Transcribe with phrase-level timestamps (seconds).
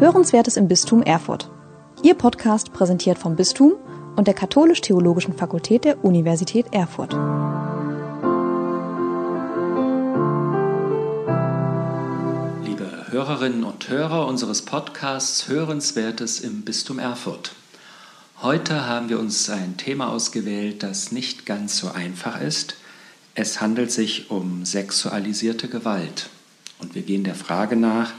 [0.00, 1.50] Hörenswertes im Bistum Erfurt.
[2.04, 3.72] Ihr Podcast präsentiert vom Bistum
[4.14, 7.14] und der Katholisch-Theologischen Fakultät der Universität Erfurt.
[12.64, 17.50] Liebe Hörerinnen und Hörer unseres Podcasts Hörenswertes im Bistum Erfurt.
[18.40, 22.76] Heute haben wir uns ein Thema ausgewählt, das nicht ganz so einfach ist.
[23.34, 26.30] Es handelt sich um sexualisierte Gewalt.
[26.78, 28.12] Und wir gehen der Frage nach,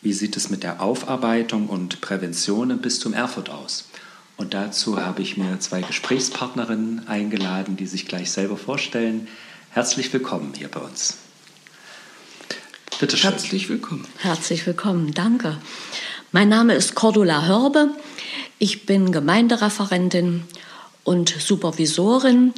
[0.00, 3.88] wie sieht es mit der Aufarbeitung und Prävention im Bistum Erfurt aus?
[4.36, 9.26] Und dazu habe ich mir zwei Gesprächspartnerinnen eingeladen, die sich gleich selber vorstellen.
[9.70, 11.18] Herzlich willkommen hier bei uns.
[13.00, 13.32] Bitte schön.
[13.32, 14.06] Herzlich willkommen.
[14.18, 15.58] Herzlich willkommen, danke.
[16.30, 17.90] Mein Name ist Cordula Hörbe.
[18.58, 20.44] Ich bin Gemeindereferentin
[21.02, 22.54] und Supervisorin.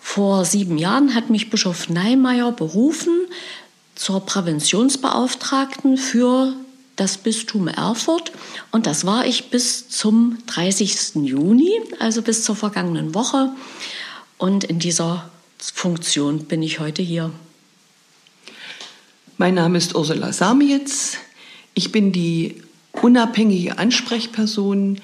[0.00, 3.26] Vor sieben Jahren hat mich Bischof Neimeyer berufen
[3.94, 6.54] zur Präventionsbeauftragten für
[7.00, 8.30] das Bistum Erfurt.
[8.70, 11.14] Und das war ich bis zum 30.
[11.14, 13.50] Juni, also bis zur vergangenen Woche.
[14.36, 17.32] Und in dieser Funktion bin ich heute hier.
[19.38, 21.16] Mein Name ist Ursula Samietz.
[21.72, 22.62] Ich bin die
[22.92, 25.00] unabhängige Ansprechperson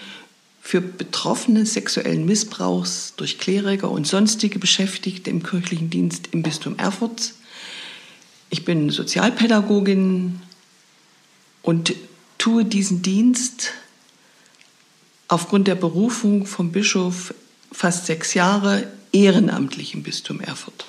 [0.60, 7.32] für Betroffene sexuellen Missbrauchs durch Kleriker und sonstige Beschäftigte im kirchlichen Dienst im Bistum Erfurt.
[8.50, 10.42] Ich bin Sozialpädagogin,
[11.66, 11.94] und
[12.38, 13.72] tue diesen Dienst
[15.26, 17.34] aufgrund der Berufung vom Bischof
[17.72, 20.86] fast sechs Jahre ehrenamtlich im Bistum Erfurt.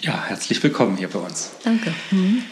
[0.00, 1.50] Ja, herzlich willkommen hier bei uns.
[1.64, 1.92] Danke.
[2.12, 2.44] Mhm.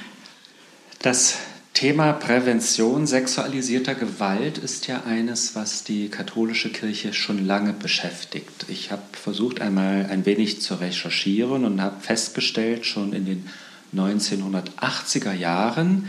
[0.98, 1.36] Das
[1.74, 8.66] Thema Prävention sexualisierter Gewalt ist ja eines, was die katholische Kirche schon lange beschäftigt.
[8.66, 13.48] Ich habe versucht einmal ein wenig zu recherchieren und habe festgestellt, schon in den
[13.94, 16.08] 1980er Jahren,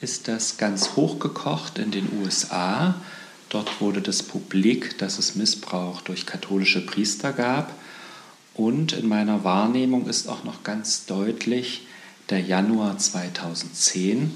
[0.00, 2.94] ist das ganz hochgekocht in den USA.
[3.48, 7.74] Dort wurde das publik, dass es Missbrauch durch katholische Priester gab.
[8.54, 11.86] Und in meiner Wahrnehmung ist auch noch ganz deutlich
[12.30, 14.32] der Januar 2010.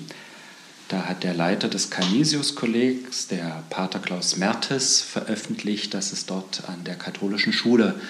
[0.88, 6.84] Da hat der Leiter des Canisius-Kollegs, der Pater Klaus Mertes, veröffentlicht, dass es dort an
[6.84, 8.00] der katholischen Schule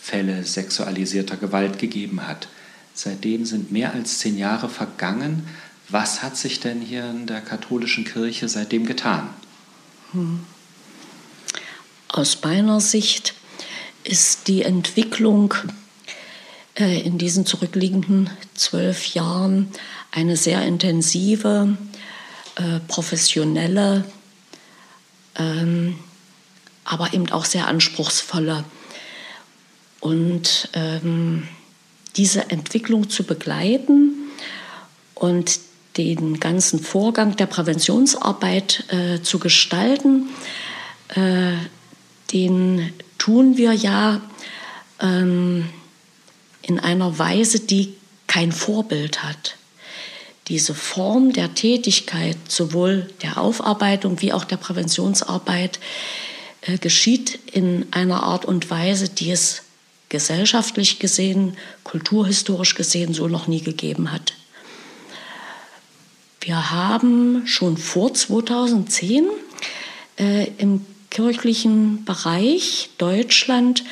[0.00, 2.48] Fälle sexualisierter Gewalt gegeben hat.
[2.94, 5.46] Seitdem sind mehr als zehn Jahre vergangen.
[5.90, 9.30] Was hat sich denn hier in der katholischen Kirche seitdem getan?
[10.12, 10.40] Hm.
[12.08, 13.34] Aus meiner Sicht
[14.04, 15.54] ist die Entwicklung
[16.78, 19.72] äh, in diesen zurückliegenden zwölf Jahren
[20.12, 21.76] eine sehr intensive,
[22.56, 24.04] äh, professionelle,
[25.36, 25.98] ähm,
[26.84, 28.64] aber eben auch sehr anspruchsvolle.
[30.00, 31.48] Und ähm,
[32.16, 34.14] diese Entwicklung zu begleiten
[35.14, 35.60] und
[36.04, 40.28] den ganzen Vorgang der Präventionsarbeit äh, zu gestalten,
[41.14, 41.52] äh,
[42.32, 44.20] den tun wir ja
[45.00, 45.68] ähm,
[46.62, 47.94] in einer Weise, die
[48.26, 49.56] kein Vorbild hat.
[50.48, 55.78] Diese Form der Tätigkeit, sowohl der Aufarbeitung wie auch der Präventionsarbeit,
[56.62, 59.62] äh, geschieht in einer Art und Weise, die es
[60.08, 64.34] gesellschaftlich gesehen, kulturhistorisch gesehen so noch nie gegeben hat.
[66.40, 69.26] Wir haben schon vor 2010
[70.18, 73.84] äh, im kirchlichen Bereich Deutschland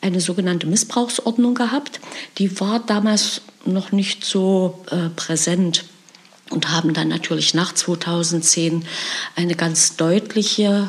[0.00, 2.00] eine sogenannte Missbrauchsordnung gehabt.
[2.38, 5.84] Die war damals noch nicht so äh, präsent
[6.50, 8.84] und haben dann natürlich nach 2010
[9.34, 10.88] eine ganz deutliche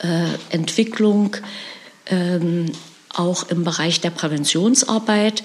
[0.00, 1.36] äh, Entwicklung
[2.04, 2.72] ähm,
[3.14, 5.42] auch im Bereich der Präventionsarbeit.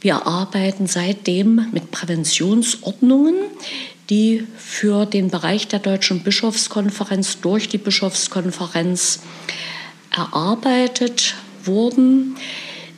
[0.00, 3.36] Wir arbeiten seitdem mit Präventionsordnungen,
[4.10, 9.20] die für den Bereich der Deutschen Bischofskonferenz durch die Bischofskonferenz
[10.14, 12.36] erarbeitet wurden.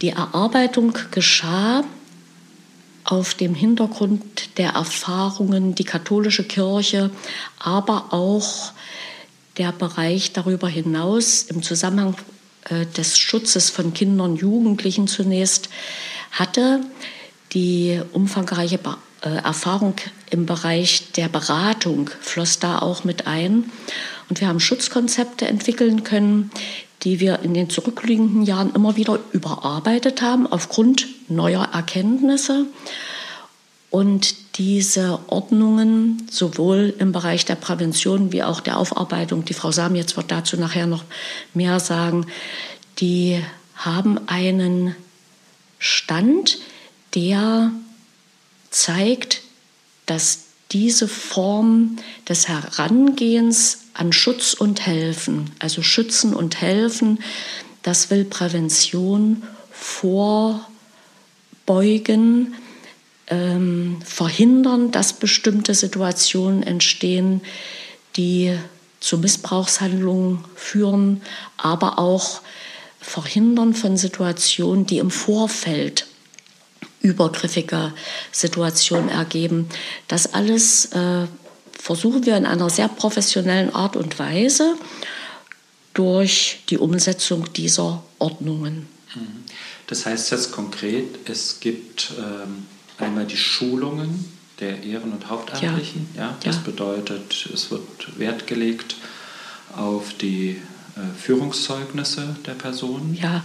[0.00, 1.84] Die Erarbeitung geschah
[3.04, 7.10] auf dem Hintergrund der Erfahrungen die katholische Kirche,
[7.58, 8.72] aber auch
[9.58, 12.16] der Bereich darüber hinaus im Zusammenhang
[12.70, 15.68] äh, des Schutzes von Kindern und Jugendlichen zunächst
[16.30, 16.80] hatte.
[17.52, 18.80] Die umfangreiche
[19.22, 19.94] äh, Erfahrung
[20.32, 23.70] im Bereich der Beratung floss da auch mit ein.
[24.28, 26.50] Und wir haben Schutzkonzepte entwickeln können,
[27.02, 32.66] die wir in den zurückliegenden Jahren immer wieder überarbeitet haben aufgrund neuer Erkenntnisse.
[33.90, 39.94] Und diese Ordnungen sowohl im Bereich der Prävention wie auch der Aufarbeitung, die Frau Sam
[39.94, 41.04] jetzt wird dazu nachher noch
[41.52, 42.26] mehr sagen,
[43.00, 43.38] die
[43.74, 44.96] haben einen
[45.78, 46.58] Stand,
[47.14, 47.70] der
[48.70, 49.42] zeigt,
[50.06, 51.96] dass diese Form
[52.28, 57.18] des Herangehens an Schutz und Helfen, also Schützen und Helfen,
[57.82, 60.64] das will Prävention vorbeugen,
[63.28, 67.42] ähm, verhindern, dass bestimmte Situationen entstehen,
[68.16, 68.56] die
[69.00, 71.22] zu Missbrauchshandlungen führen,
[71.56, 72.40] aber auch
[73.00, 76.06] verhindern von Situationen, die im Vorfeld
[77.02, 77.92] übergriffige
[78.30, 79.68] Situationen ergeben.
[80.08, 81.26] Das alles äh,
[81.78, 84.76] versuchen wir in einer sehr professionellen Art und Weise
[85.94, 88.86] durch die Umsetzung dieser Ordnungen.
[89.14, 89.44] Mhm.
[89.86, 92.66] Das heißt jetzt konkret, es gibt ähm,
[92.98, 96.08] einmal die Schulungen der Ehren- und Hauptamtlichen.
[96.14, 96.22] Ja.
[96.22, 96.62] ja das ja.
[96.62, 98.96] bedeutet, es wird Wert gelegt
[99.76, 103.18] auf die äh, Führungszeugnisse der Personen.
[103.20, 103.42] Ja.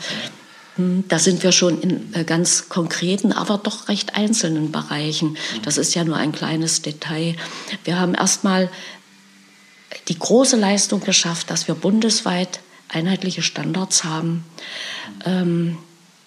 [0.77, 5.37] Hm, da sind wir schon in äh, ganz konkreten, aber doch recht einzelnen Bereichen.
[5.63, 7.35] Das ist ja nur ein kleines Detail.
[7.83, 8.69] Wir haben erstmal
[10.07, 12.59] die große Leistung geschafft, dass wir bundesweit
[12.89, 14.45] einheitliche Standards haben,
[15.25, 15.77] ähm,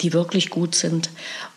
[0.00, 1.10] die wirklich gut sind.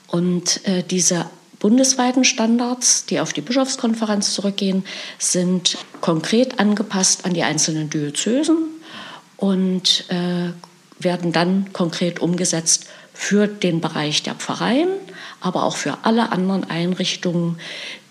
[0.07, 1.25] Und äh, diese
[1.59, 4.85] bundesweiten Standards, die auf die Bischofskonferenz zurückgehen,
[5.17, 8.57] sind konkret angepasst an die einzelnen Diözesen
[9.37, 10.51] und äh,
[10.99, 14.89] werden dann konkret umgesetzt für den Bereich der Pfarreien,
[15.39, 17.59] aber auch für alle anderen Einrichtungen,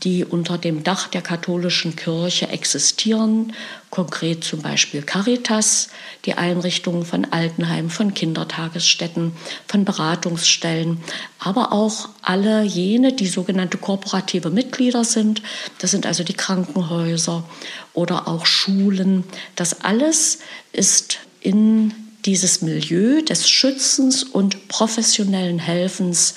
[0.05, 3.53] die unter dem Dach der katholischen Kirche existieren,
[3.91, 5.89] konkret zum Beispiel Caritas,
[6.25, 9.33] die Einrichtungen von Altenheimen, von Kindertagesstätten,
[9.67, 10.99] von Beratungsstellen,
[11.39, 15.43] aber auch alle jene, die sogenannte kooperative Mitglieder sind.
[15.79, 17.45] Das sind also die Krankenhäuser
[17.93, 19.25] oder auch Schulen.
[19.57, 20.41] Das alles
[20.73, 26.35] ist in dieses Milieu des Schützens und professionellen Helfens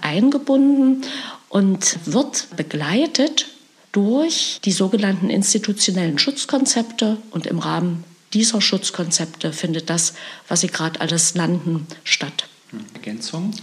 [0.00, 1.02] eingebunden
[1.48, 3.46] und wird begleitet
[3.92, 10.14] durch die sogenannten institutionellen Schutzkonzepte und im Rahmen dieser Schutzkonzepte findet das,
[10.48, 12.48] was Sie gerade alles nannten, statt.
[12.94, 13.54] Ergänzung?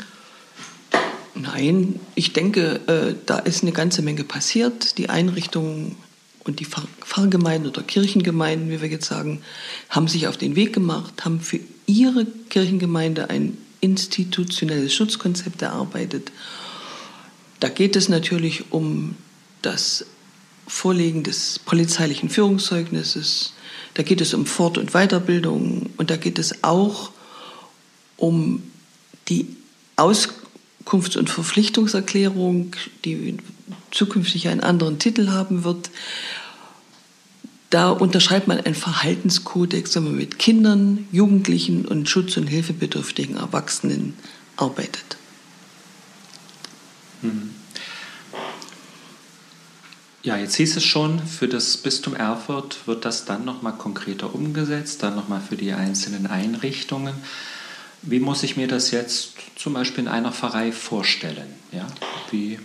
[1.36, 4.98] Nein, ich denke, äh, da ist eine ganze Menge passiert.
[4.98, 5.98] Die Einrichtungen
[6.44, 9.42] und die Pfarrgemeinden oder Kirchengemeinden, wie wir jetzt sagen,
[9.90, 16.32] haben sich auf den Weg gemacht, haben für ihre Kirchengemeinde ein institutionelles Schutzkonzept erarbeitet.
[17.60, 19.16] Da geht es natürlich um
[19.62, 20.06] das
[20.68, 23.54] Vorlegen des polizeilichen Führungszeugnisses,
[23.94, 27.12] da geht es um Fort- und Weiterbildung und da geht es auch
[28.16, 28.64] um
[29.28, 29.48] die
[30.86, 32.76] Auskunfts- und Verpflichtungserklärung,
[33.06, 33.38] die
[33.92, 35.90] zukünftig einen anderen Titel haben wird.
[37.70, 44.16] Da unterschreibt man einen Verhaltenskodex, wenn man mit Kindern, Jugendlichen und schutz- und hilfebedürftigen Erwachsenen
[44.58, 45.18] arbeitet.
[47.22, 47.52] Hm.
[50.24, 55.02] Ja, jetzt hieß es schon, für das Bistum Erfurt wird das dann nochmal konkreter umgesetzt,
[55.02, 57.16] dann nochmal für die einzelnen Einrichtungen.
[58.02, 61.54] Wie muss ich mir das jetzt zum Beispiel in einer Pfarrei vorstellen?
[61.72, 61.88] Ja?
[62.32, 62.60] Wie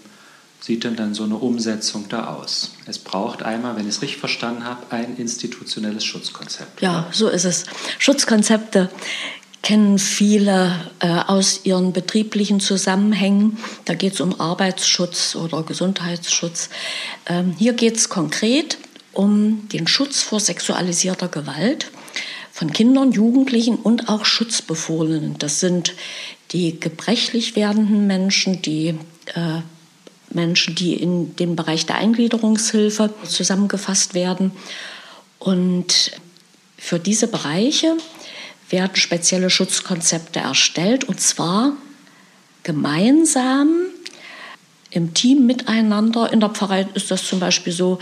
[0.60, 2.72] sieht denn dann so eine Umsetzung da aus?
[2.86, 6.80] Es braucht einmal, wenn ich es richtig verstanden habe, ein institutionelles Schutzkonzept.
[6.80, 7.66] Ja, so ist es.
[7.98, 8.90] Schutzkonzepte
[9.62, 13.58] kennen viele äh, aus ihren betrieblichen Zusammenhängen.
[13.84, 16.70] Da geht es um Arbeitsschutz oder Gesundheitsschutz.
[17.26, 18.78] Ähm, hier geht es konkret
[19.12, 21.90] um den Schutz vor sexualisierter Gewalt
[22.56, 25.36] von Kindern, Jugendlichen und auch Schutzbefohlenen.
[25.38, 25.92] Das sind
[26.52, 28.94] die gebrechlich werdenden Menschen, die
[29.34, 29.60] äh,
[30.30, 34.52] Menschen, die in den Bereich der Eingliederungshilfe zusammengefasst werden.
[35.38, 36.12] Und
[36.78, 37.98] für diese Bereiche
[38.70, 41.74] werden spezielle Schutzkonzepte erstellt und zwar
[42.62, 43.68] gemeinsam
[44.88, 46.32] im Team miteinander.
[46.32, 47.98] In der Pfarrei ist das zum Beispiel so,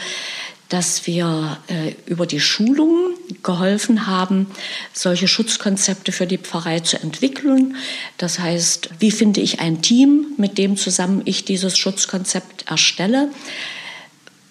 [0.74, 3.14] dass wir äh, über die Schulungen
[3.44, 4.48] geholfen haben,
[4.92, 7.76] solche Schutzkonzepte für die Pfarrei zu entwickeln.
[8.18, 13.30] Das heißt, wie finde ich ein Team, mit dem zusammen ich dieses Schutzkonzept erstelle?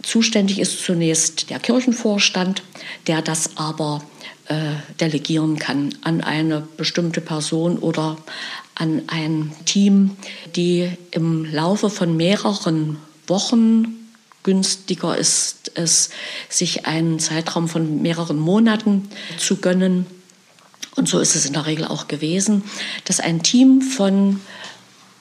[0.02, 2.64] Zuständig ist zunächst der Kirchenvorstand,
[3.08, 4.02] der das aber
[4.48, 8.16] äh, delegieren kann an eine bestimmte Person oder
[8.76, 10.16] an ein Team,
[10.56, 14.03] die im Laufe von mehreren Wochen
[14.44, 16.10] günstiger ist es,
[16.50, 20.06] sich einen Zeitraum von mehreren Monaten zu gönnen.
[20.96, 22.64] Und so ist es in der Regel auch gewesen,
[23.06, 24.40] dass ein Team von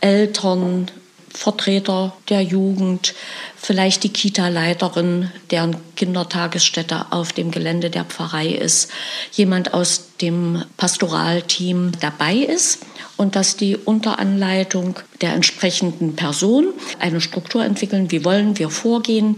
[0.00, 0.90] Eltern,
[1.30, 3.14] Vertreter der Jugend,
[3.56, 8.90] vielleicht die Kita-Leiterin, deren Kindertagesstätte auf dem Gelände der Pfarrei ist,
[9.32, 12.80] jemand aus dem Pastoralteam dabei ist
[13.16, 19.36] und dass die unter Anleitung der entsprechenden Person eine Struktur entwickeln, wie wollen wir vorgehen,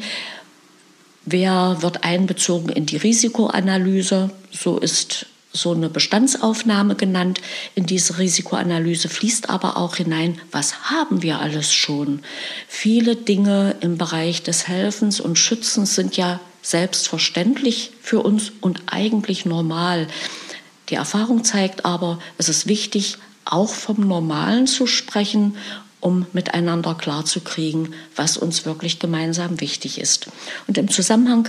[1.27, 4.31] Wer wird einbezogen in die Risikoanalyse?
[4.51, 7.41] So ist so eine Bestandsaufnahme genannt.
[7.75, 12.21] In diese Risikoanalyse fließt aber auch hinein, was haben wir alles schon?
[12.69, 19.47] Viele Dinge im Bereich des Helfens und Schützens sind ja selbstverständlich für uns und eigentlich
[19.47, 20.09] normal.
[20.91, 25.57] Die Erfahrung zeigt aber, es ist wichtig, auch vom Normalen zu sprechen,
[26.01, 30.27] um miteinander klarzukriegen, was uns wirklich gemeinsam wichtig ist.
[30.67, 31.49] Und im Zusammenhang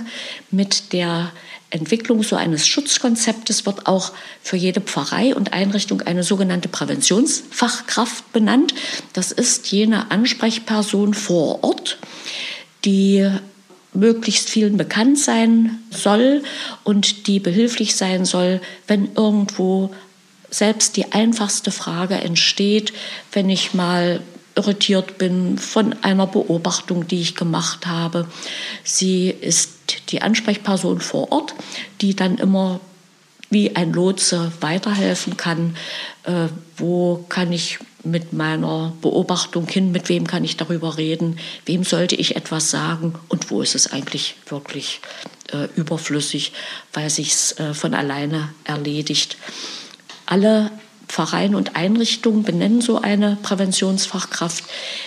[0.50, 1.30] mit der
[1.68, 4.12] Entwicklung so eines Schutzkonzeptes wird auch
[4.42, 8.72] für jede Pfarrei und Einrichtung eine sogenannte Präventionsfachkraft benannt.
[9.12, 11.98] Das ist jene Ansprechperson vor Ort,
[12.84, 13.28] die
[13.92, 16.42] möglichst vielen bekannt sein soll
[16.84, 19.92] und die behilflich sein soll, wenn irgendwo
[20.56, 22.92] selbst die einfachste Frage entsteht,
[23.32, 24.22] wenn ich mal
[24.54, 28.26] irritiert bin von einer Beobachtung, die ich gemacht habe.
[28.82, 29.70] Sie ist
[30.08, 31.54] die Ansprechperson vor Ort,
[32.00, 32.80] die dann immer
[33.50, 35.76] wie ein Lotse weiterhelfen kann.
[36.24, 41.84] Äh, wo kann ich mit meiner Beobachtung hin, mit wem kann ich darüber reden, wem
[41.84, 45.00] sollte ich etwas sagen und wo ist es eigentlich wirklich
[45.52, 46.52] äh, überflüssig,
[46.92, 49.36] weil sich es äh, von alleine erledigt.
[50.26, 50.70] Alle
[51.08, 54.64] Vereine und Einrichtungen benennen so eine Präventionsfachkraft.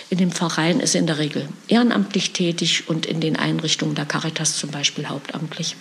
[0.08, 4.06] In dem Verein ist sie in der Regel ehrenamtlich tätig und in den Einrichtungen der
[4.06, 5.76] Caritas zum Beispiel hauptamtlich.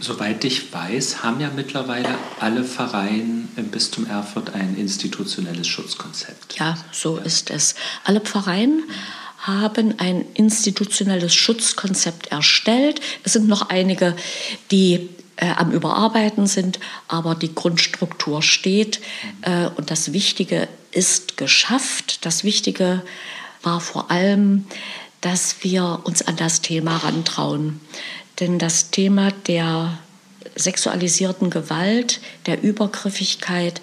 [0.00, 2.08] Soweit ich weiß, haben ja mittlerweile
[2.40, 6.58] alle Vereine im Bistum Erfurt ein institutionelles Schutzkonzept.
[6.58, 7.74] Ja, so ist es.
[8.04, 8.82] Alle Vereine
[9.38, 13.00] haben ein institutionelles Schutzkonzept erstellt.
[13.24, 14.16] Es sind noch einige,
[14.70, 19.00] die äh, am Überarbeiten sind, aber die Grundstruktur steht
[19.42, 22.24] äh, und das Wichtige ist geschafft.
[22.24, 23.02] Das Wichtige
[23.62, 24.66] war vor allem,
[25.20, 27.80] dass wir uns an das Thema rantrauen.
[28.40, 29.98] Denn das Thema der
[30.54, 33.80] sexualisierten Gewalt, der Übergriffigkeit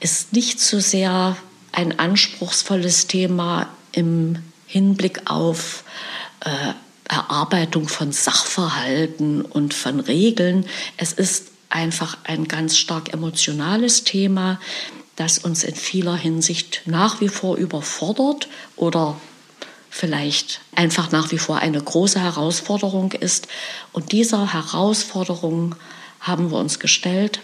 [0.00, 1.36] ist nicht so sehr
[1.72, 4.36] ein anspruchsvolles Thema im
[4.66, 5.84] Hinblick auf
[6.40, 6.74] äh,
[7.08, 10.66] Erarbeitung von Sachverhalten und von Regeln.
[10.96, 14.60] Es ist einfach ein ganz stark emotionales Thema,
[15.16, 19.16] das uns in vieler Hinsicht nach wie vor überfordert oder
[19.90, 23.46] vielleicht einfach nach wie vor eine große Herausforderung ist.
[23.92, 25.76] Und dieser Herausforderung
[26.20, 27.40] haben wir uns gestellt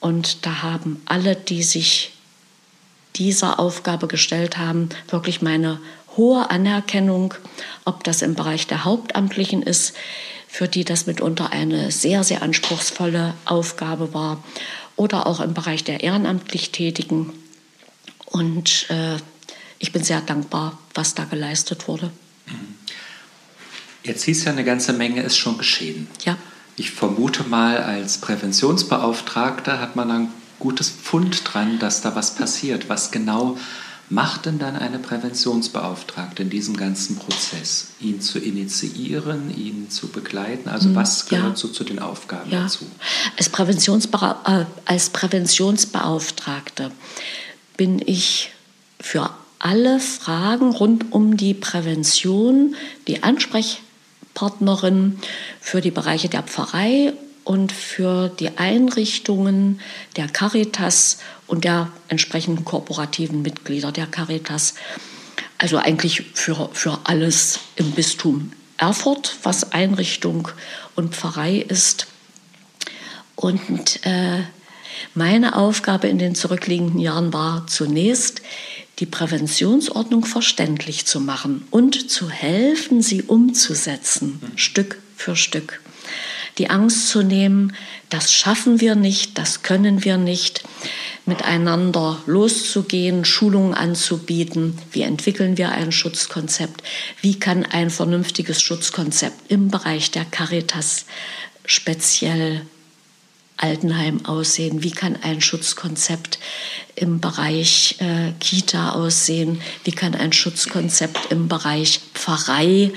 [0.00, 2.12] und da haben alle, die sich
[3.16, 5.78] dieser Aufgabe gestellt haben, wirklich meine
[6.16, 7.34] hohe Anerkennung,
[7.84, 9.94] ob das im Bereich der Hauptamtlichen ist,
[10.48, 14.42] für die das mitunter eine sehr, sehr anspruchsvolle Aufgabe war,
[14.96, 17.32] oder auch im Bereich der ehrenamtlich Tätigen.
[18.26, 19.16] Und äh,
[19.78, 22.10] ich bin sehr dankbar, was da geleistet wurde.
[24.04, 26.08] Jetzt hieß ja eine ganze Menge ist schon geschehen.
[26.24, 26.36] Ja.
[26.76, 30.28] Ich vermute mal, als Präventionsbeauftragter hat man ein
[30.58, 32.88] gutes Pfund dran, dass da was passiert.
[32.88, 33.56] Was genau
[34.10, 37.88] macht denn dann eine Präventionsbeauftragte in diesem ganzen Prozess?
[38.00, 40.68] Ihn zu initiieren, ihn zu begleiten?
[40.68, 41.56] Also hm, was gehört ja.
[41.56, 42.62] so zu den Aufgaben ja.
[42.62, 42.86] dazu?
[43.36, 46.90] Als, Präventionsbera äh, als Präventionsbeauftragte
[47.76, 48.52] bin ich
[49.00, 52.74] für alle Fragen rund um die Prävention
[53.08, 55.18] die Ansprechpartnerin
[55.60, 59.80] für die Bereiche der Pfarrei und für die Einrichtungen
[60.16, 64.74] der Caritas und der entsprechenden korporativen Mitglieder der Caritas.
[65.58, 70.48] Also eigentlich für, für alles im Bistum Erfurt, was Einrichtung
[70.96, 72.06] und Pfarrei ist.
[73.36, 74.42] Und äh,
[75.14, 78.42] meine Aufgabe in den zurückliegenden Jahren war zunächst,
[78.98, 84.58] die Präventionsordnung verständlich zu machen und zu helfen, sie umzusetzen, mhm.
[84.58, 85.80] Stück für Stück
[86.58, 87.74] die Angst zu nehmen,
[88.10, 90.62] das schaffen wir nicht, das können wir nicht,
[91.26, 96.82] miteinander loszugehen, Schulungen anzubieten, wie entwickeln wir ein Schutzkonzept,
[97.22, 101.06] wie kann ein vernünftiges Schutzkonzept im Bereich der Caritas
[101.64, 102.66] speziell
[103.56, 104.82] Altenheim aussehen?
[104.82, 106.38] Wie kann ein Schutzkonzept
[106.96, 109.60] im Bereich äh, Kita aussehen?
[109.84, 112.92] Wie kann ein Schutzkonzept im Bereich Pfarrei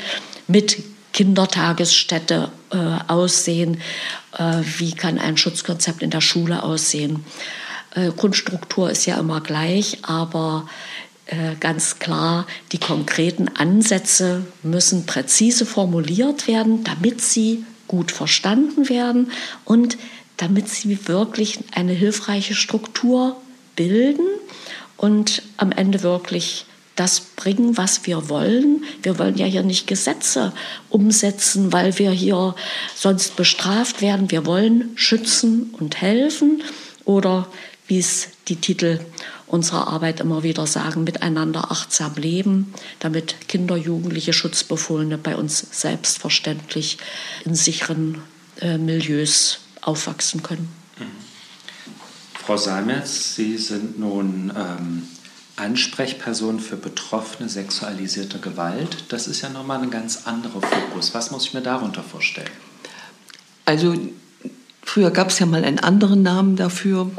[0.48, 0.78] mit
[1.17, 3.81] Kindertagesstätte äh, aussehen?
[4.38, 7.25] Äh, wie kann ein Schutzkonzept in der Schule aussehen?
[7.95, 10.69] Äh, Grundstruktur ist ja immer gleich, aber
[11.25, 19.31] äh, ganz klar, die konkreten Ansätze müssen präzise formuliert werden, damit sie gut verstanden werden
[19.65, 19.97] und
[20.38, 23.38] damit sie wirklich eine hilfreiche Struktur
[23.75, 24.27] bilden
[24.97, 26.66] und am Ende wirklich
[26.98, 28.84] das bringen, was wir wollen.
[29.04, 30.51] Wir wollen ja hier nicht Gesetze
[30.89, 32.56] umsetzen, weil wir hier
[32.96, 34.32] sonst bestraft werden.
[34.32, 36.63] Wir wollen schützen und helfen
[37.06, 37.48] oder
[37.88, 39.00] wie es die Titel
[39.46, 46.98] unserer Arbeit immer wieder sagen, miteinander achtsam leben, damit Kinder, Jugendliche, Schutzbefohlene bei uns selbstverständlich
[47.46, 48.22] in sicheren
[48.60, 50.68] äh, Milieus aufwachsen können.
[51.00, 51.06] Mhm.
[52.34, 55.04] Frau Salmetz, Sie sind nun ähm,
[55.58, 59.06] Ansprechperson für Betroffene sexualisierter Gewalt.
[59.10, 61.14] Das ist ja nochmal ein ganz anderer Fokus.
[61.14, 62.50] Was muss ich mir darunter vorstellen?
[63.66, 63.96] Also
[64.84, 67.12] früher gab es ja mal einen anderen Namen dafür,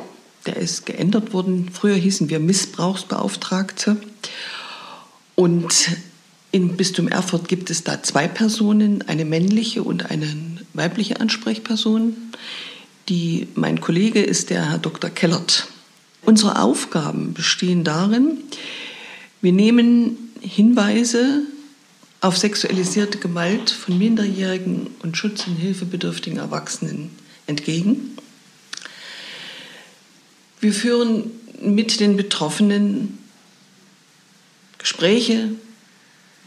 [0.46, 1.68] der ist geändert worden.
[1.72, 3.96] Früher hießen wir Missbrauchsbeauftragte.
[5.34, 5.90] Und
[6.50, 10.34] im Bistum Erfurt gibt es da zwei Personen, eine männliche und eine
[10.74, 12.16] weibliche Ansprechperson.
[13.08, 15.10] Die, mein Kollege ist der Herr Dr.
[15.10, 15.68] Kellert.
[16.22, 18.38] Unsere Aufgaben bestehen darin,
[19.40, 21.42] wir nehmen Hinweise
[22.20, 27.10] auf sexualisierte Gewalt von minderjährigen und schutz- und hilfebedürftigen Erwachsenen
[27.46, 28.16] entgegen.
[30.60, 33.18] Wir führen mit den Betroffenen
[34.78, 35.50] Gespräche.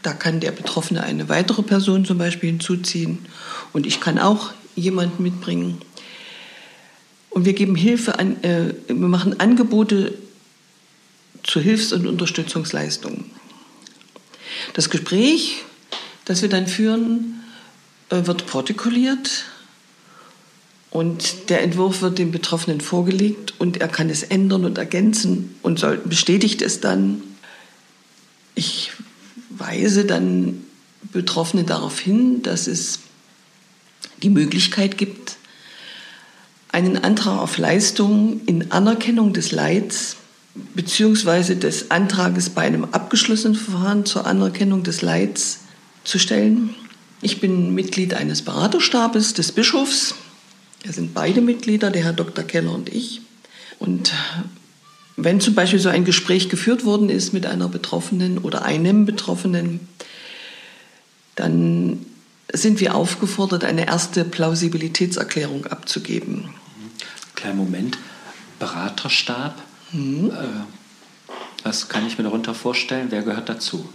[0.04, 3.20] Da kann der Betroffene eine weitere Person zum Beispiel hinzuziehen
[3.72, 5.78] und ich kann auch jemanden mitbringen.
[7.32, 10.14] Und wir geben Hilfe an, äh, wir machen Angebote
[11.44, 13.26] zur Hilfs- und Unterstützungsleistung.
[14.74, 15.64] Das Gespräch,
[16.26, 17.42] das wir dann führen,
[18.10, 19.46] äh, wird protokolliert
[20.92, 25.80] und der Entwurf wird dem Betroffenen vorgelegt und er kann es ändern und ergänzen und
[25.80, 27.24] soll, bestätigt es dann.
[28.56, 28.92] Ich
[29.50, 30.66] weise dann
[31.14, 33.00] Betroffene darauf hin, dass es
[34.22, 35.38] die Möglichkeit gibt,
[36.72, 40.18] einen Antrag auf Leistung in Anerkennung des Leids
[40.56, 41.56] bzw.
[41.56, 45.60] des Antrages bei einem abgeschlossenen Verfahren zur Anerkennung des Leids
[46.04, 46.76] zu stellen.
[47.22, 50.16] Ich bin Mitglied eines Beraterstabes des Bischofs.
[50.84, 52.44] Wir sind beide Mitglieder, der Herr Dr.
[52.44, 53.22] Keller und ich.
[53.78, 54.14] Und
[55.18, 59.82] wenn zum Beispiel so ein Gespräch geführt worden ist mit einer Betroffenen oder einem Betroffenen,
[61.36, 62.06] dann
[62.52, 66.50] sind wir aufgefordert, eine erste Plausibilitätserklärung abzugeben
[67.36, 67.98] kleinen Moment.
[68.60, 69.56] Beraterstab.
[69.92, 70.30] Mhm.
[70.32, 70.34] Äh,
[71.64, 73.08] was kann ich mir darunter vorstellen?
[73.10, 73.88] Wer gehört dazu?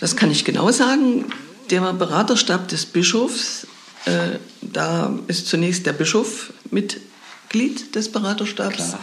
[0.00, 1.26] Das kann ich genau sagen.
[1.70, 3.66] Der Beraterstab des Bischofs,
[4.04, 8.76] äh, da ist zunächst der Bischof Mitglied des Beraterstabs.
[8.76, 9.00] Klar.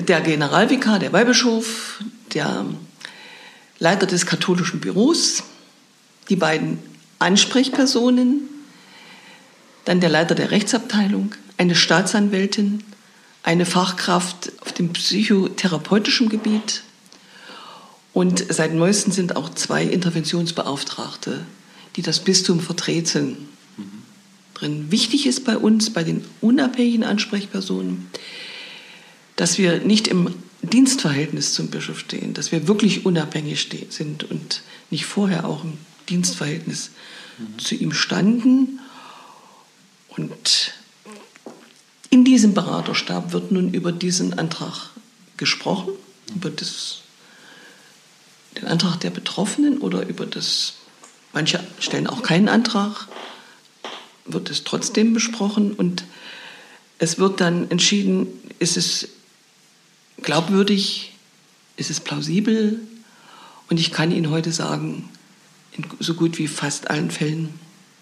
[0.00, 2.00] Der Generalvikar, der Weihbischof,
[2.34, 2.64] der
[3.78, 5.42] Leiter des katholischen Büros,
[6.28, 6.78] die beiden
[7.18, 8.48] Ansprechpersonen,
[9.84, 12.82] dann der Leiter der Rechtsabteilung, eine Staatsanwältin,
[13.42, 16.82] eine Fachkraft auf dem psychotherapeutischen Gebiet
[18.12, 21.44] und seit neuestem sind auch zwei Interventionsbeauftragte,
[21.96, 23.48] die das Bistum vertreten.
[24.54, 24.90] Drin.
[24.90, 28.08] Wichtig ist bei uns, bei den unabhängigen Ansprechpersonen,
[29.36, 35.06] dass wir nicht im Dienstverhältnis zum Bischof stehen, dass wir wirklich unabhängig sind und nicht
[35.06, 35.74] vorher auch im
[36.08, 36.90] Dienstverhältnis
[37.38, 37.58] mhm.
[37.60, 38.80] zu ihm standen.
[40.08, 40.74] Und
[42.10, 44.90] in diesem Beraterstab wird nun über diesen Antrag
[45.36, 45.92] gesprochen,
[46.34, 47.02] über das,
[48.56, 50.74] den Antrag der Betroffenen oder über das,
[51.32, 53.08] manche stellen auch keinen Antrag,
[54.24, 56.04] wird es trotzdem besprochen und
[56.98, 58.26] es wird dann entschieden,
[58.58, 59.08] ist es
[60.22, 61.12] glaubwürdig,
[61.76, 62.80] ist es plausibel?
[63.70, 65.08] Und ich kann Ihnen heute sagen,
[65.72, 67.54] in so gut wie fast allen Fällen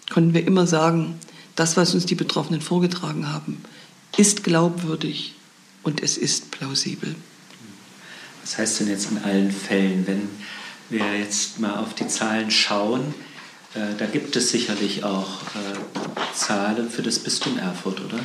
[0.09, 1.19] konnten wir immer sagen,
[1.55, 3.61] das, was uns die Betroffenen vorgetragen haben,
[4.17, 5.35] ist glaubwürdig
[5.83, 7.15] und es ist plausibel.
[8.41, 10.29] Was heißt denn jetzt in allen Fällen, wenn
[10.89, 13.13] wir jetzt mal auf die Zahlen schauen?
[13.73, 18.19] Äh, da gibt es sicherlich auch äh, Zahlen für das Bistum Erfurt, oder?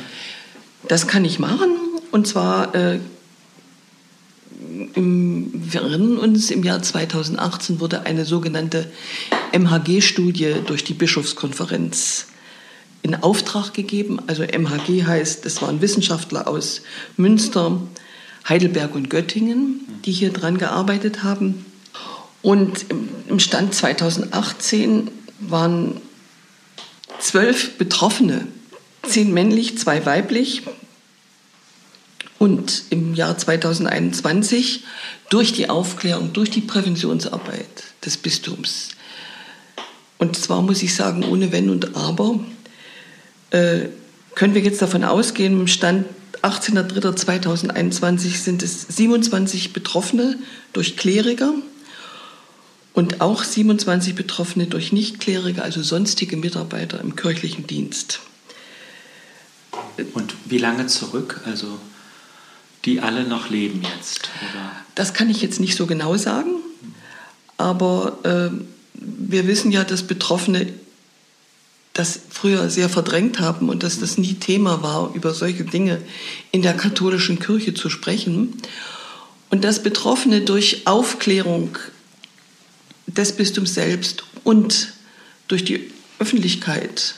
[0.87, 1.71] Das kann ich machen.
[2.11, 2.99] Und zwar, äh,
[4.95, 8.91] im, wir erinnern uns, im Jahr 2018 wurde eine sogenannte
[9.51, 12.27] MHG-Studie durch die Bischofskonferenz
[13.03, 14.19] in Auftrag gegeben.
[14.27, 16.81] Also MHG heißt, es waren Wissenschaftler aus
[17.17, 17.79] Münster,
[18.47, 21.65] Heidelberg und Göttingen, die hier dran gearbeitet haben.
[22.41, 22.85] Und
[23.27, 26.01] im Stand 2018 waren
[27.19, 28.47] zwölf Betroffene,
[29.07, 30.63] zehn männlich, zwei weiblich.
[32.39, 34.83] Und im Jahr 2021
[35.29, 38.89] durch die Aufklärung, durch die Präventionsarbeit des Bistums.
[40.17, 42.39] Und zwar muss ich sagen, ohne Wenn und Aber,
[43.53, 43.89] äh,
[44.35, 46.05] können wir jetzt davon ausgehen, im Stand
[46.41, 50.37] 18.03.2021 sind es 27 Betroffene
[50.73, 51.53] durch Kleriker
[52.93, 58.19] und auch 27 Betroffene durch Nichtkleriker, also sonstige Mitarbeiter im kirchlichen Dienst.
[60.13, 61.41] Und wie lange zurück?
[61.45, 61.79] Also
[62.85, 64.29] die alle noch leben jetzt?
[64.41, 64.71] Oder?
[64.95, 66.55] Das kann ich jetzt nicht so genau sagen,
[67.57, 68.49] aber äh,
[68.93, 70.67] wir wissen ja, dass Betroffene
[71.93, 76.01] das früher sehr verdrängt haben und dass das nie Thema war, über solche Dinge
[76.51, 78.57] in der katholischen Kirche zu sprechen.
[79.51, 81.77] Und dass Betroffene durch Aufklärung
[83.05, 84.93] des Bistums selbst und
[85.47, 87.15] durch die Öffentlichkeit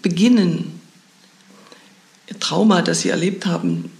[0.00, 0.80] beginnen,
[2.28, 3.90] ihr Trauma, das sie erlebt haben,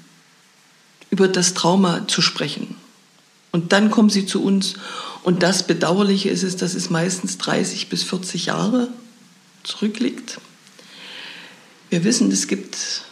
[1.10, 2.76] über das Trauma zu sprechen.
[3.50, 4.74] Und dann kommen sie zu uns.
[5.24, 8.88] Und das Bedauerliche ist es, dass es meistens 30 bis 40 Jahre
[9.68, 10.40] zurückliegt.
[11.90, 13.02] Wir wissen, es gibt,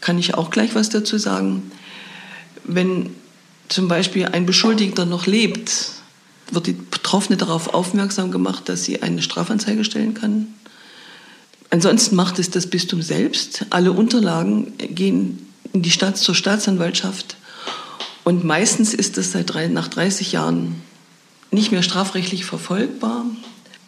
[0.00, 1.70] kann ich auch gleich was dazu sagen,
[2.64, 3.14] wenn
[3.68, 5.90] zum Beispiel ein Beschuldigter noch lebt,
[6.50, 10.48] wird die Betroffene darauf aufmerksam gemacht, dass sie eine Strafanzeige stellen kann.
[11.70, 13.66] Ansonsten macht es das Bistum selbst.
[13.70, 17.36] Alle Unterlagen gehen in die Stadt, zur Staatsanwaltschaft.
[18.24, 20.76] Und meistens ist das seit drei, nach 30 Jahren
[21.50, 23.24] nicht mehr strafrechtlich verfolgbar.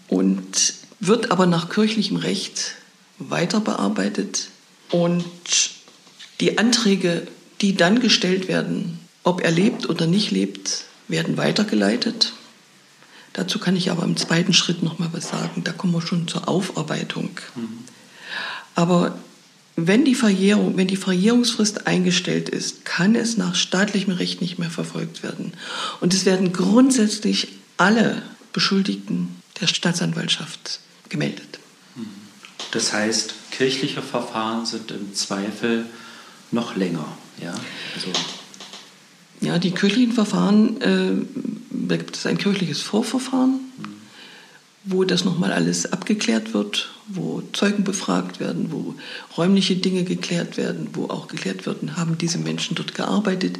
[0.09, 2.75] Und wird aber nach kirchlichem Recht
[3.19, 4.49] weiter bearbeitet
[4.91, 5.25] und
[6.41, 7.27] die Anträge,
[7.61, 12.33] die dann gestellt werden, ob er lebt oder nicht lebt, werden weitergeleitet.
[13.33, 15.63] Dazu kann ich aber im zweiten Schritt noch mal was sagen.
[15.65, 17.31] Da kommen wir schon zur Aufarbeitung.
[17.55, 17.85] Mhm.
[18.75, 19.19] Aber
[19.77, 24.71] wenn die, Verjährung, wenn die Verjährungsfrist eingestellt ist, kann es nach staatlichem Recht nicht mehr
[24.71, 25.53] verfolgt werden.
[26.01, 31.59] Und es werden grundsätzlich alle Beschuldigten der Staatsanwaltschaft gemeldet.
[32.71, 35.87] Das heißt, kirchliche Verfahren sind im Zweifel
[36.51, 37.07] noch länger.
[37.43, 37.55] Ja,
[37.95, 38.09] also
[39.41, 41.13] ja die kirchlichen Verfahren, äh,
[41.71, 43.95] da gibt es ein kirchliches Vorverfahren, mhm.
[44.85, 48.95] wo das nochmal alles abgeklärt wird, wo Zeugen befragt werden, wo
[49.37, 53.59] räumliche Dinge geklärt werden, wo auch geklärt werden, haben diese Menschen dort gearbeitet,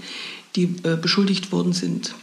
[0.55, 2.15] die äh, beschuldigt worden sind.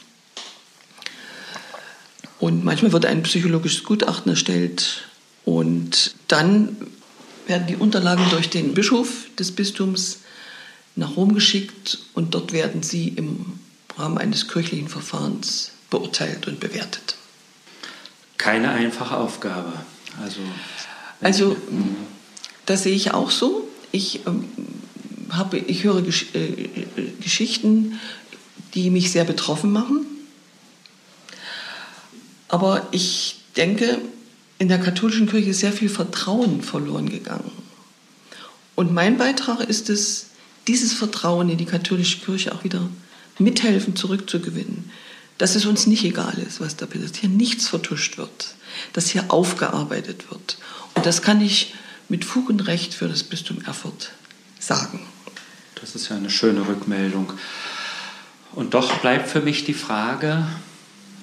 [2.38, 5.08] Und manchmal wird ein psychologisches Gutachten erstellt,
[5.46, 6.76] und dann
[7.48, 10.20] werden die Unterlagen durch den Bischof des Bistums
[10.96, 13.60] nach Rom geschickt und dort werden sie im
[13.98, 17.16] Rahmen eines kirchlichen Verfahrens beurteilt und bewertet.
[18.38, 19.72] Keine einfache Aufgabe.
[20.22, 20.42] Also,
[21.22, 21.56] also
[22.66, 23.68] das sehe ich auch so.
[23.92, 24.50] Ich, ähm,
[25.30, 26.70] habe, ich höre Gesch äh,
[27.22, 28.00] Geschichten,
[28.74, 30.06] die mich sehr betroffen machen.
[32.48, 34.00] Aber ich denke,
[34.58, 37.52] in der katholischen Kirche sehr viel Vertrauen verloren gegangen.
[38.76, 40.28] Und mein Beitrag ist es,
[40.68, 42.90] dieses Vertrauen in die katholische Kirche auch wieder
[43.38, 44.92] mithelfen zurückzugewinnen.
[45.38, 48.56] Dass es uns nicht egal ist, was da passiert, hier nichts vertuscht wird,
[48.94, 50.58] dass hier aufgearbeitet wird.
[50.94, 51.74] Und das kann ich
[52.08, 54.12] mit Fug und Recht für das Bistum Erfurt
[54.60, 55.02] sagen.
[55.82, 57.34] Das ist ja eine schöne Rückmeldung.
[58.54, 60.48] Und doch bleibt für mich die Frage,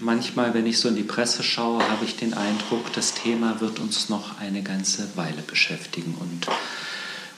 [0.03, 3.79] manchmal, wenn ich so in die Presse schaue, habe ich den Eindruck, das Thema wird
[3.79, 6.15] uns noch eine ganze Weile beschäftigen.
[6.19, 6.47] Und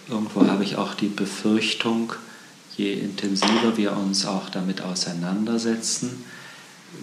[0.09, 2.15] irgendwo habe ich auch die Befürchtung,
[2.77, 6.25] je intensiver wir uns auch damit auseinandersetzen,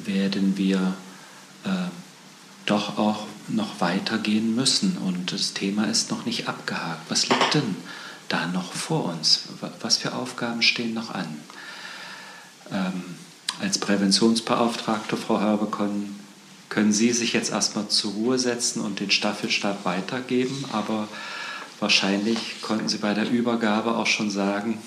[0.05, 0.95] werden wir
[1.63, 1.69] äh,
[2.65, 4.97] doch auch noch weitergehen müssen.
[4.97, 7.09] Und das Thema ist noch nicht abgehakt.
[7.09, 7.75] Was liegt denn
[8.29, 9.43] da noch vor uns?
[9.81, 11.27] Was für Aufgaben stehen noch an?
[12.71, 13.03] Ähm,
[13.61, 16.15] als Präventionsbeauftragte, Frau Herbekon,
[16.69, 21.07] können Sie sich jetzt erstmal zur Ruhe setzen und den Staffelstab weitergeben, aber
[21.79, 24.77] wahrscheinlich konnten Sie bei der Übergabe auch schon sagen,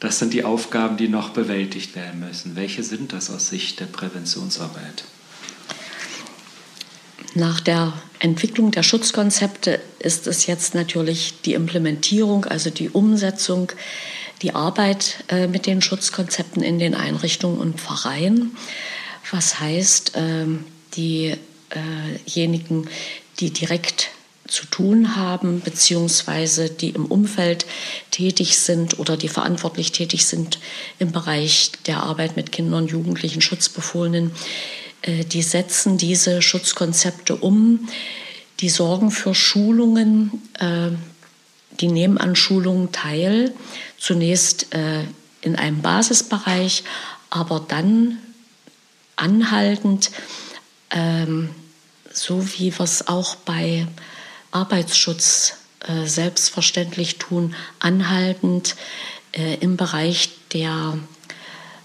[0.00, 2.56] das sind die Aufgaben, die noch bewältigt werden müssen.
[2.56, 5.04] Welche sind das aus Sicht der Präventionsarbeit?
[7.34, 13.72] Nach der Entwicklung der Schutzkonzepte ist es jetzt natürlich die Implementierung, also die Umsetzung
[14.44, 18.54] die Arbeit äh, mit den Schutzkonzepten in den Einrichtungen und Pfarreien.
[19.30, 22.88] Was heißt, ähm, diejenigen,
[23.40, 24.10] die direkt
[24.46, 27.64] zu tun haben, beziehungsweise die im Umfeld
[28.10, 30.58] tätig sind oder die verantwortlich tätig sind
[30.98, 34.32] im Bereich der Arbeit mit Kindern, Jugendlichen, Schutzbefohlenen,
[35.00, 37.88] äh, die setzen diese Schutzkonzepte um,
[38.60, 40.90] die sorgen für Schulungen, äh,
[41.80, 43.52] die nehmen an Schulungen teil,
[43.98, 45.04] zunächst äh,
[45.40, 46.84] in einem Basisbereich,
[47.30, 48.18] aber dann
[49.16, 50.10] anhaltend,
[50.90, 51.50] ähm,
[52.12, 53.86] so wie wir es auch bei
[54.50, 58.76] Arbeitsschutz äh, selbstverständlich tun, anhaltend
[59.32, 60.98] äh, im Bereich der,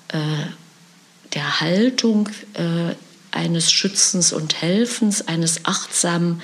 [0.10, 0.18] äh,
[1.34, 2.96] der Haltung äh,
[3.32, 6.42] eines Schützens und Helfens, eines achtsamen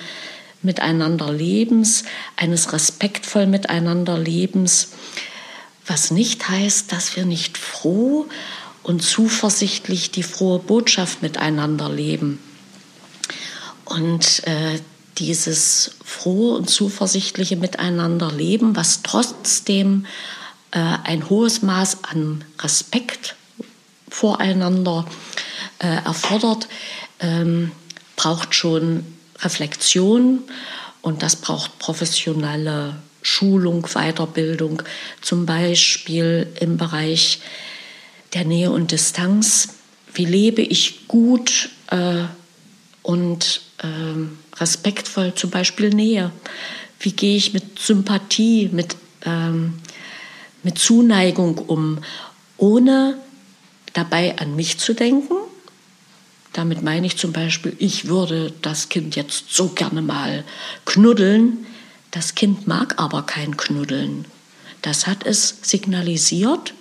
[0.65, 2.03] Miteinanderlebens,
[2.35, 4.89] eines respektvoll Miteinanderlebens,
[5.85, 8.25] was nicht heißt, dass wir nicht froh
[8.83, 12.39] und zuversichtlich die frohe Botschaft miteinander leben.
[13.85, 14.79] Und äh,
[15.17, 20.05] dieses frohe und zuversichtliche Miteinanderleben, was trotzdem
[20.71, 23.35] äh, ein hohes Maß an Respekt
[24.09, 25.05] voreinander
[25.79, 26.67] äh, erfordert,
[27.19, 27.71] ähm,
[28.15, 29.05] braucht schon
[29.39, 30.43] Reflexion
[31.01, 34.83] und das braucht professionelle Schulung, Weiterbildung,
[35.21, 37.41] zum Beispiel im Bereich
[38.33, 39.69] der Nähe und Distanz.
[40.13, 42.23] Wie lebe ich gut äh,
[43.01, 46.31] und äh, respektvoll zum Beispiel Nähe?
[46.99, 48.95] Wie gehe ich mit Sympathie, mit,
[49.25, 49.79] ähm,
[50.63, 51.99] mit Zuneigung um,
[52.57, 53.17] ohne
[53.93, 55.44] dabei an mich zu denken?
[56.55, 60.45] Damit meine ich zum Beispiel, ich würde das Kind jetzt so gerne mal
[60.85, 61.67] knuddeln.
[62.11, 64.23] Das Kind mag aber kein Knuddeln.
[64.81, 66.73] Das hat es signalisiert.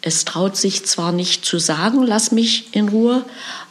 [0.00, 3.24] Es traut sich zwar nicht zu sagen, lass mich in Ruhe,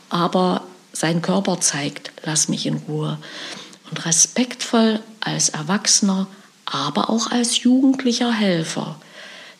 [0.09, 3.17] aber sein Körper zeigt, lass mich in Ruhe.
[3.89, 6.27] Und respektvoll als Erwachsener,
[6.65, 8.99] aber auch als jugendlicher Helfer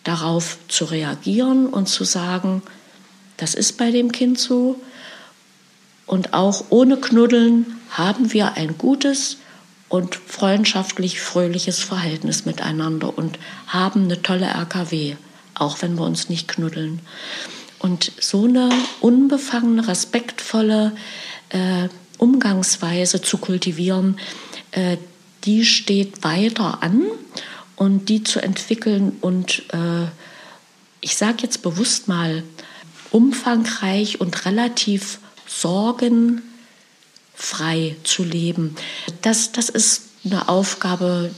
[0.03, 2.63] darauf zu reagieren und zu sagen,
[3.37, 4.75] das ist bei dem Kind so.
[6.09, 9.37] Und auch ohne Knuddeln haben wir ein gutes,
[9.89, 15.15] und freundschaftlich fröhliches Verhältnis miteinander und haben eine tolle RKW,
[15.55, 16.99] auch wenn wir uns nicht knuddeln.
[17.79, 18.69] Und so eine
[19.01, 20.93] unbefangene, respektvolle
[21.49, 24.19] äh, Umgangsweise zu kultivieren,
[24.71, 24.97] äh,
[25.45, 27.03] die steht weiter an
[27.75, 30.05] und die zu entwickeln und äh,
[31.01, 32.43] ich sage jetzt bewusst mal
[33.09, 36.41] umfangreich und relativ sorgen
[37.33, 38.75] frei zu leben.
[39.21, 41.31] Das, das ist eine Aufgabe,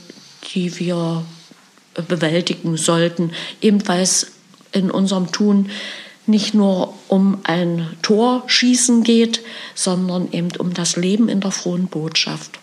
[0.52, 1.24] die wir
[2.08, 4.32] bewältigen sollten, eben weil es
[4.72, 5.70] in unserem Tun
[6.26, 9.42] nicht nur um ein Torschießen geht,
[9.74, 12.58] sondern eben um das Leben in der frohen Botschaft.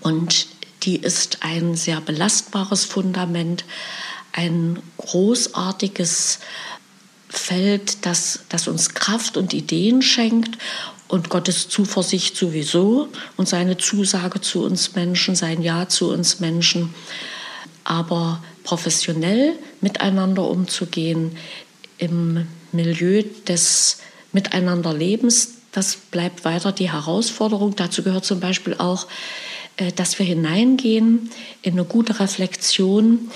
[0.00, 0.46] Und
[0.82, 3.64] die ist ein sehr belastbares Fundament,
[4.32, 6.38] ein großartiges
[7.28, 10.58] Feld, das, das uns Kraft und Ideen schenkt
[11.08, 16.94] und Gottes Zuversicht sowieso und seine Zusage zu uns Menschen, sein Ja zu uns Menschen.
[17.84, 21.36] Aber professionell miteinander umzugehen
[21.98, 23.98] im Milieu des
[24.32, 27.76] Miteinanderlebens, das bleibt weiter die Herausforderung.
[27.76, 29.06] Dazu gehört zum Beispiel auch,
[29.76, 31.30] äh, dass wir hineingehen
[31.62, 33.30] in eine gute Reflexion.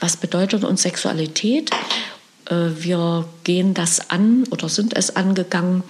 [0.00, 1.70] Was bedeutet uns Sexualität?
[2.46, 5.82] Äh, wir gehen das an oder sind es angegangen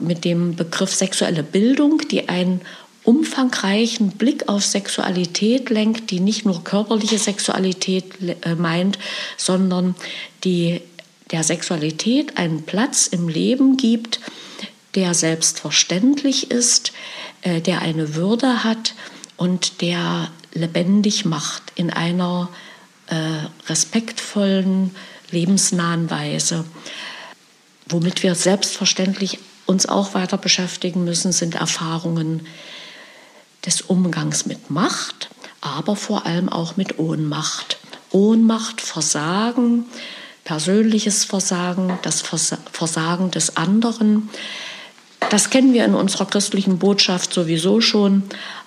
[0.00, 2.60] mit dem Begriff sexuelle Bildung, die einen
[3.04, 8.04] umfangreichen Blick auf Sexualität lenkt, die nicht nur körperliche Sexualität
[8.42, 8.98] äh, meint,
[9.36, 9.94] sondern
[10.44, 10.80] die
[11.30, 14.20] der Sexualität einen Platz im Leben gibt,
[14.94, 16.92] der selbstverständlich ist,
[17.42, 18.94] äh, der eine Würde hat
[19.36, 22.48] und der lebendig macht in einer
[23.68, 24.94] respektvollen,
[25.30, 26.64] lebensnahen Weise.
[27.88, 32.46] Womit wir selbstverständlich uns auch weiter beschäftigen müssen, sind Erfahrungen
[33.64, 37.78] des Umgangs mit Macht, aber vor allem auch mit Ohnmacht.
[38.10, 39.86] Ohnmacht, Versagen,
[40.44, 44.28] persönliches Versagen, das Versagen des anderen.
[45.30, 48.22] Das kennen wir in unserer christlichen Botschaft sowieso schon,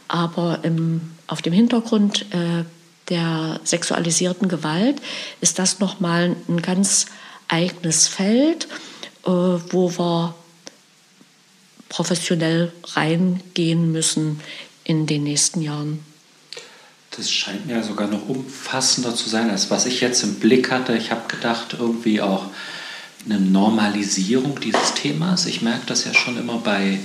[0.08, 2.64] aber im, auf dem Hintergrund äh,
[3.10, 5.02] der sexualisierten Gewalt
[5.42, 7.06] ist das nochmal ein ganz
[7.48, 8.68] eigenes Feld,
[9.26, 10.36] äh, wo wir
[11.90, 14.42] professionell reingehen müssen
[14.84, 16.00] in den nächsten Jahren.
[17.12, 20.96] Das scheint mir sogar noch umfassender zu sein, als was ich jetzt im Blick hatte.
[20.96, 22.46] Ich habe gedacht, irgendwie auch
[23.26, 25.46] eine Normalisierung dieses Themas.
[25.46, 27.00] Ich merke das ja schon immer bei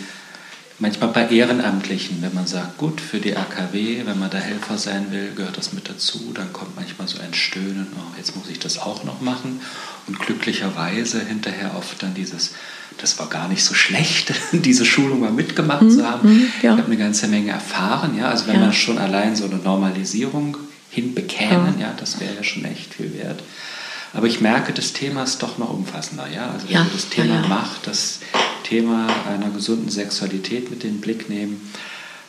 [0.79, 5.07] manchmal bei Ehrenamtlichen, wenn man sagt, gut, für die AKW, wenn man da Helfer sein
[5.11, 8.59] will, gehört das mit dazu, dann kommt manchmal so ein Stöhnen, oh, jetzt muss ich
[8.59, 9.61] das auch noch machen.
[10.07, 12.55] Und glücklicherweise hinterher oft dann dieses,
[12.99, 16.29] das war gar nicht so schlecht, diese Schulung mal mitgemacht mhm, zu haben.
[16.29, 16.73] Mhm, ja.
[16.73, 18.61] Ich habe eine ganze Menge erfahren, ja, also wenn ja.
[18.61, 20.57] man schon allein so eine Normalisierung
[20.91, 23.43] hinbekämen, ja, ja das wäre ja schon echt viel wert.
[24.15, 26.29] Aber ich merke, das Thema ist doch noch umfassender.
[26.29, 26.51] Ja?
[26.51, 27.49] Also wenn ja, wir das Thema ja.
[27.49, 28.21] Macht, das
[28.73, 31.61] Thema einer gesunden Sexualität mit in den Blick nehmen,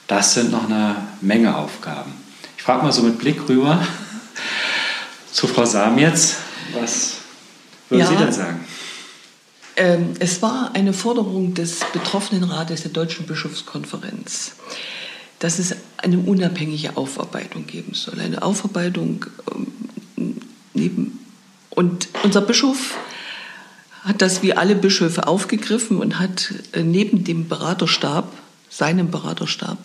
[0.08, 2.12] das sind noch eine Menge Aufgaben.
[2.58, 3.82] Ich frage mal so mit Blick rüber
[5.32, 6.36] zu Frau Sam jetzt.
[6.74, 7.20] Was
[7.88, 8.08] würden Ja.
[8.08, 8.60] Sie denn sagen?
[9.78, 14.52] Ähm, es war eine Forderung des Betroffenenrates der Deutschen Bischofskonferenz,
[15.40, 18.20] dass es eine unabhängige Aufarbeitung geben soll.
[18.20, 19.26] Eine Aufarbeitung
[20.18, 20.42] ähm,
[20.74, 21.20] neben.
[21.70, 22.98] Und unser Bischof
[24.04, 28.32] hat das wie alle Bischöfe aufgegriffen und hat äh, neben dem Beraterstab,
[28.70, 29.78] seinem Beraterstab,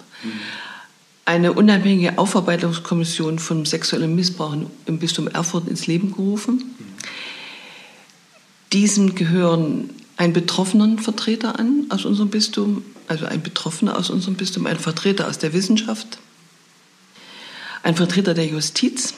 [1.24, 6.74] eine unabhängige Aufarbeitungskommission von sexuellem Missbrauch im Bistum Erfurt ins Leben gerufen.
[8.72, 14.78] Diesem gehören ein Betroffenenvertreter an aus unserem Bistum, also ein Betroffener aus unserem Bistum, ein
[14.78, 16.18] Vertreter aus der Wissenschaft,
[17.82, 19.14] ein Vertreter der Justiz,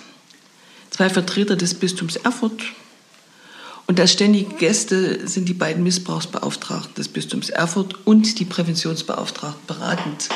[0.90, 2.60] zwei Vertreter des Bistums Erfurt
[3.90, 10.28] und als ständige Gäste sind die beiden Missbrauchsbeauftragten des Bistums Erfurt und die Präventionsbeauftragten beratend.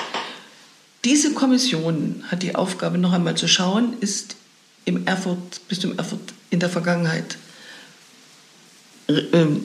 [1.05, 4.35] Diese Kommission hat die Aufgabe, noch einmal zu schauen, ist
[4.87, 7.38] im Erfurt, Bistum Erfurt in der Vergangenheit
[9.07, 9.62] ähm,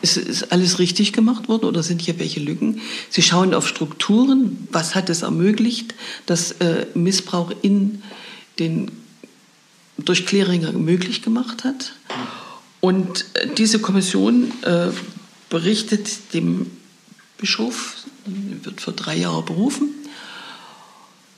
[0.00, 2.82] ist, ist alles richtig gemacht worden oder sind hier welche Lücken?
[3.10, 5.92] Sie schauen auf Strukturen, was hat es ermöglicht,
[6.26, 8.00] dass äh, Missbrauch in
[8.60, 8.92] den
[9.98, 11.94] durch Kleringer möglich gemacht hat.
[12.82, 14.88] Und äh, diese Kommission äh,
[15.48, 16.68] berichtet dem
[17.38, 17.94] Bischof,
[18.26, 19.88] wird für drei Jahre berufen.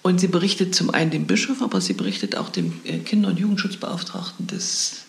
[0.01, 3.39] Und sie berichtet zum einen dem Bischof, aber sie berichtet auch dem äh, Kinder- und
[3.39, 5.03] Jugendschutzbeauftragten des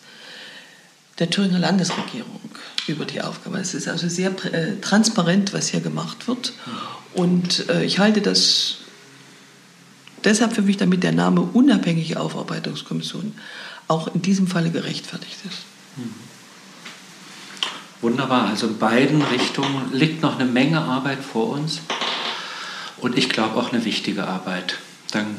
[1.19, 2.41] der Thüringer Landesregierung
[2.87, 3.57] über die Aufgabe.
[3.59, 6.51] Es ist also sehr äh, transparent, was hier gemacht wird.
[7.13, 8.79] Und äh, ich halte das
[10.25, 13.33] deshalb für mich, damit der Name unabhängige Aufarbeitungskommission
[13.87, 15.74] auch in diesem Falle gerechtfertigt ist.
[18.01, 21.81] Wunderbar, also in beiden Richtungen liegt noch eine Menge Arbeit vor uns
[22.97, 24.79] und ich glaube auch eine wichtige Arbeit.
[25.11, 25.37] Dann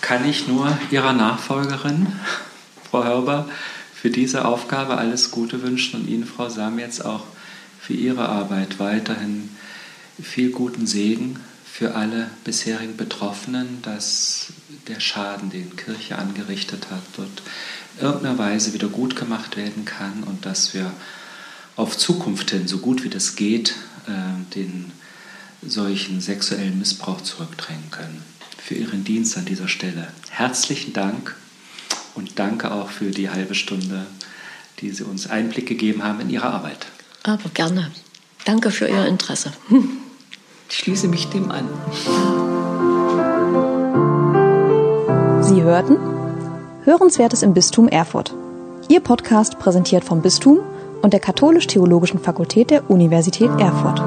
[0.00, 2.06] kann ich nur Ihrer Nachfolgerin,
[2.90, 3.48] Frau Hörber,
[3.92, 7.24] für diese Aufgabe alles Gute wünschen und Ihnen, Frau Sam, jetzt auch
[7.80, 9.50] für Ihre Arbeit weiterhin
[10.22, 11.40] viel guten Segen
[11.78, 14.48] für alle bisherigen Betroffenen, dass
[14.88, 17.42] der Schaden, den Kirche angerichtet hat, dort
[18.00, 20.92] irgendeiner Weise wieder gut gemacht werden kann und dass wir
[21.76, 23.76] auf Zukunft hin, so gut wie das geht,
[24.08, 24.90] äh, den
[25.62, 28.24] solchen sexuellen Missbrauch zurückdrängen können.
[28.60, 31.36] Für Ihren Dienst an dieser Stelle herzlichen Dank
[32.16, 34.04] und danke auch für die halbe Stunde,
[34.80, 36.86] die Sie uns Einblick gegeben haben in Ihre Arbeit.
[37.22, 37.92] Aber gerne.
[38.44, 39.52] Danke für Ihr Interesse.
[40.70, 41.66] Ich schließe mich dem an.
[45.42, 45.96] Sie hörten
[46.84, 48.34] Hörenswertes im Bistum Erfurt.
[48.88, 50.58] Ihr Podcast präsentiert vom Bistum
[51.00, 54.02] und der Katholisch-Theologischen Fakultät der Universität Erfurt.